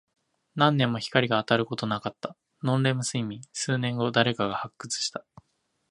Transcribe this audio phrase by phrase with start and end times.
[0.55, 2.35] 何年も光が当たることなかった。
[2.63, 3.41] ノンレム睡眠。
[3.53, 5.23] 数年後、誰かが発掘した。